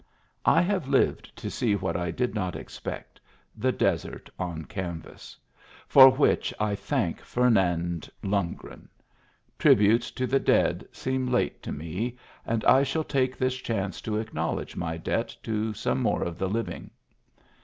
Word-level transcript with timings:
I 0.47 0.61
have 0.63 0.87
lived 0.87 1.35
to 1.35 1.51
see 1.51 1.75
what 1.75 1.95
I 1.95 2.09
did 2.09 2.33
not 2.33 2.55
expect, 2.55 3.21
the 3.55 3.71
desert 3.71 4.31
on 4.39 4.65
canvas; 4.65 5.37
for 5.87 6.09
which 6.09 6.51
I 6.59 6.73
thank 6.73 7.21
Fernand 7.21 8.09
Lungren. 8.23 8.87
Tributes 9.59 10.09
to 10.09 10.25
the 10.25 10.39
dead 10.39 10.87
seem 10.91 11.27
late 11.27 11.61
to 11.61 11.71
me, 11.71 12.17
and 12.47 12.65
I 12.65 12.81
shall 12.81 13.03
take 13.03 13.37
this 13.37 13.57
chance 13.57 14.01
to 14.01 14.17
acknowledge 14.17 14.75
my 14.75 14.97
debt 14.97 15.37
to 15.43 15.71
some 15.75 16.01
more 16.01 16.23
of 16.23 16.39
the 16.39 16.49
living. 16.49 16.89